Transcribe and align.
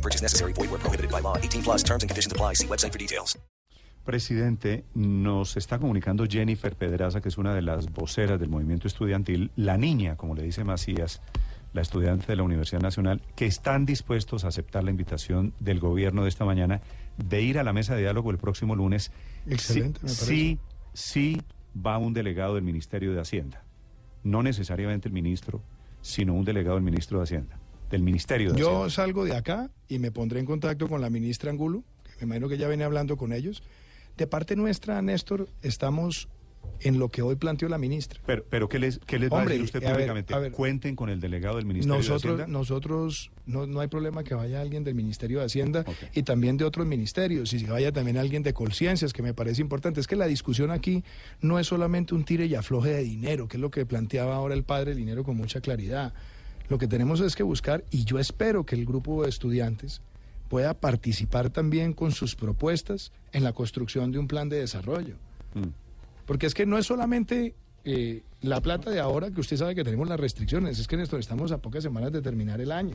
No 0.00 0.02
purchase 0.02 0.22
necessary. 0.22 0.54
Void 0.54 0.70
where 0.70 0.80
prohibited 0.80 1.10
by 1.10 1.20
law. 1.20 1.36
18 1.36 1.62
plus 1.62 1.84
terms 1.84 2.02
and 2.02 2.08
conditions 2.08 2.32
apply. 2.32 2.54
See 2.54 2.66
website 2.66 2.92
for 2.92 2.98
details. 2.98 3.38
Presidente, 4.02 4.84
nos 4.94 5.58
está 5.58 5.78
comunicando 5.78 6.24
Jennifer 6.26 6.74
Pedraza, 6.74 7.20
que 7.20 7.28
es 7.28 7.36
una 7.36 7.54
de 7.54 7.60
las 7.60 7.92
voceras 7.92 8.40
del 8.40 8.48
movimiento 8.48 8.88
estudiantil, 8.88 9.50
la 9.56 9.76
niña, 9.76 10.16
como 10.16 10.34
le 10.34 10.42
dice 10.42 10.64
Macías, 10.64 11.20
la 11.74 11.82
estudiante 11.82 12.26
de 12.28 12.36
la 12.36 12.42
Universidad 12.42 12.80
Nacional, 12.80 13.20
que 13.36 13.44
están 13.44 13.84
dispuestos 13.84 14.44
a 14.44 14.48
aceptar 14.48 14.84
la 14.84 14.90
invitación 14.90 15.52
del 15.60 15.80
gobierno 15.80 16.22
de 16.22 16.30
esta 16.30 16.46
mañana 16.46 16.80
de 17.18 17.42
ir 17.42 17.58
a 17.58 17.62
la 17.62 17.74
mesa 17.74 17.94
de 17.94 18.00
diálogo 18.00 18.30
el 18.30 18.38
próximo 18.38 18.74
lunes. 18.74 19.12
Excelente, 19.46 20.00
sí, 20.00 20.06
me 20.06 20.08
parece. 20.08 20.24
Sí, 20.24 20.58
sí 20.94 21.42
va 21.76 21.98
un 21.98 22.14
delegado 22.14 22.54
del 22.54 22.64
Ministerio 22.64 23.12
de 23.12 23.20
Hacienda. 23.20 23.64
No 24.24 24.42
necesariamente 24.42 25.08
el 25.08 25.14
ministro, 25.14 25.62
sino 26.00 26.32
un 26.32 26.46
delegado 26.46 26.76
del 26.76 26.84
ministro 26.84 27.18
de 27.18 27.24
Hacienda, 27.24 27.58
del 27.90 28.02
Ministerio 28.02 28.52
de 28.52 28.60
Yo 28.60 28.68
Hacienda. 28.68 28.90
salgo 28.90 29.24
de 29.24 29.36
acá 29.36 29.70
y 29.88 29.98
me 29.98 30.10
pondré 30.12 30.40
en 30.40 30.46
contacto 30.46 30.88
con 30.88 31.00
la 31.00 31.10
ministra 31.10 31.50
Angulo, 31.50 31.82
que 32.18 32.26
me 32.26 32.36
imagino 32.36 32.48
que 32.48 32.58
ya 32.58 32.68
venía 32.68 32.86
hablando 32.86 33.16
con 33.16 33.32
ellos. 33.32 33.62
De 34.16 34.26
parte 34.26 34.54
nuestra, 34.56 35.00
Néstor, 35.02 35.48
estamos 35.62 36.28
en 36.80 36.98
lo 36.98 37.08
que 37.08 37.22
hoy 37.22 37.36
planteó 37.36 37.68
la 37.68 37.78
ministra. 37.78 38.20
Pero, 38.26 38.44
pero 38.48 38.68
¿qué 38.68 38.78
les, 38.78 38.98
qué 39.06 39.18
les 39.18 39.30
va 39.30 39.42
a 39.42 39.44
decir 39.46 39.62
usted 39.62 39.82
a 39.84 39.92
públicamente? 39.92 40.38
ver. 40.38 40.52
Cuenten 40.52 40.94
con 40.94 41.08
el 41.10 41.20
delegado 41.20 41.56
del 41.56 41.66
Ministerio 41.66 41.94
de 41.94 41.98
Nosotros, 41.98 42.34
Hacienda. 42.34 42.46
nosotros 42.46 43.30
no, 43.46 43.66
no 43.66 43.80
hay 43.80 43.88
problema 43.88 44.24
que 44.24 44.34
vaya 44.34 44.60
alguien 44.60 44.84
del 44.84 44.94
Ministerio 44.94 45.40
de 45.40 45.46
Hacienda 45.46 45.84
y 46.14 46.22
también 46.22 46.56
de 46.58 46.64
otros 46.64 46.86
ministerios, 46.86 47.52
y 47.52 47.64
que 47.64 47.70
vaya 47.70 47.92
también 47.92 48.16
alguien 48.18 48.42
de 48.42 48.52
Colciencias, 48.52 49.12
que 49.12 49.22
me 49.22 49.34
parece 49.34 49.60
importante. 49.62 50.00
Es 50.00 50.06
que 50.06 50.16
la 50.16 50.26
discusión 50.26 50.70
aquí 50.70 51.02
no 51.40 51.58
es 51.58 51.66
solamente 51.66 52.14
un 52.14 52.24
tire 52.24 52.46
y 52.46 52.54
afloje 52.54 52.90
de 52.90 53.02
dinero, 53.02 53.48
que 53.48 53.56
es 53.56 53.60
lo 53.60 53.70
que 53.70 53.84
planteaba 53.86 54.36
ahora 54.36 54.54
el 54.54 54.62
padre, 54.64 54.92
el 54.92 54.98
dinero 54.98 55.24
con 55.24 55.36
mucha 55.36 55.60
claridad. 55.60 56.12
Lo 56.70 56.78
que 56.78 56.86
tenemos 56.86 57.20
es 57.20 57.34
que 57.34 57.42
buscar, 57.42 57.84
y 57.90 58.04
yo 58.04 58.20
espero 58.20 58.64
que 58.64 58.76
el 58.76 58.86
grupo 58.86 59.24
de 59.24 59.28
estudiantes 59.28 60.00
pueda 60.48 60.72
participar 60.72 61.50
también 61.50 61.92
con 61.92 62.12
sus 62.12 62.36
propuestas 62.36 63.10
en 63.32 63.42
la 63.42 63.52
construcción 63.52 64.12
de 64.12 64.20
un 64.20 64.28
plan 64.28 64.48
de 64.48 64.60
desarrollo. 64.60 65.16
Mm. 65.54 65.70
Porque 66.26 66.46
es 66.46 66.54
que 66.54 66.66
no 66.66 66.78
es 66.78 66.86
solamente 66.86 67.56
eh, 67.84 68.22
la 68.40 68.60
plata 68.60 68.88
de 68.88 69.00
ahora, 69.00 69.32
que 69.32 69.40
usted 69.40 69.56
sabe 69.56 69.74
que 69.74 69.82
tenemos 69.82 70.08
las 70.08 70.20
restricciones, 70.20 70.78
es 70.78 70.86
que 70.86 70.96
Néstor, 70.96 71.18
estamos 71.18 71.50
a 71.50 71.58
pocas 71.58 71.82
semanas 71.82 72.12
de 72.12 72.22
terminar 72.22 72.60
el 72.60 72.70
año. 72.70 72.94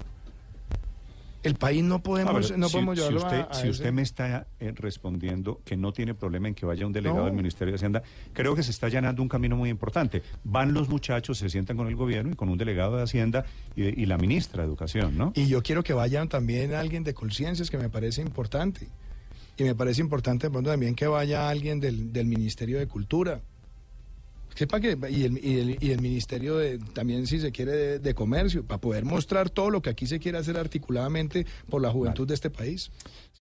El 1.45 1.55
país 1.55 1.83
no 1.83 2.01
podemos, 2.01 2.57
no 2.57 2.67
si, 2.67 2.73
podemos 2.73 2.95
si 2.97 3.01
llevarlo 3.01 3.19
usted, 3.21 3.38
a, 3.39 3.43
a 3.43 3.53
si 3.53 3.61
ese- 3.61 3.69
usted 3.69 3.91
me 3.93 4.01
está 4.01 4.47
eh, 4.59 4.71
respondiendo 4.75 5.61
que 5.63 5.77
no 5.77 5.93
tiene 5.93 6.13
problema 6.15 6.47
en 6.47 6.55
que 6.55 6.65
vaya 6.65 6.85
un 6.88 6.91
delegado 6.93 7.19
No. 7.21 7.25
del 7.25 7.33
Ministerio 7.35 7.71
de 7.71 7.75
Hacienda, 7.75 8.01
creo 8.33 8.55
que 8.55 8.63
se 8.63 8.71
está 8.71 8.88
allanando 8.88 9.21
un 9.21 9.29
camino 9.29 9.55
muy 9.55 9.69
importante. 9.69 10.23
Van 10.43 10.73
los 10.73 10.89
muchachos, 10.89 11.38
se 11.38 11.49
sientan 11.49 11.77
con 11.77 11.88
el 11.88 11.95
gobierno 11.95 12.31
y 12.31 12.35
con 12.35 12.49
un 12.49 12.57
delegado 12.57 12.97
de 12.97 13.03
Hacienda 13.03 13.45
y, 13.75 13.83
y 13.83 14.05
la 14.05 14.17
ministra 14.17 14.63
de 14.63 14.67
Educación, 14.67 15.17
¿no? 15.17 15.31
Y 15.35 15.47
yo 15.47 15.61
quiero 15.61 15.83
que 15.83 15.93
vayan 15.93 16.29
también 16.29 16.73
alguien 16.73 17.03
de 17.03 17.13
Colciencias, 17.13 17.69
que 17.69 17.77
me 17.77 17.89
parece 17.89 18.21
importante. 18.21 18.88
Y 19.57 19.63
me 19.63 19.73
parece 19.75 20.01
importante 20.01 20.47
de 20.47 20.51
pronto, 20.51 20.69
también 20.71 20.95
que 20.95 21.07
vaya 21.07 21.47
alguien 21.47 21.79
del, 21.79 22.11
del 22.11 22.25
Ministerio 22.25 22.77
de 22.79 22.88
Cultura. 22.88 23.41
Que 24.56 24.66
pa' 24.67 24.80
que- 24.80 24.98
y, 25.09 25.23
el, 25.25 25.38
y, 25.45 25.59
el, 25.59 25.78
y 25.81 25.92
el 25.92 26.02
Ministerio 26.02 26.58
de, 26.58 26.80
también, 26.80 27.28
si 27.28 27.39
se 27.39 27.52
quiere, 27.52 27.72
de, 27.73 28.00
de 28.00 28.14
Comercio, 28.16 28.63
para 28.66 28.79
poder 28.79 29.03
mostrar 29.06 29.50
todo 29.50 29.69
lo 29.69 29.81
que 29.81 29.90
aquí 29.90 30.07
se 30.07 30.18
quiere 30.19 30.38
hacer 30.38 30.57
articuladamente 30.57 31.46
por 31.69 31.81
la 31.81 31.91
juventud 31.91 32.25
de 32.28 32.34
este 32.34 32.50
país. 32.50 32.90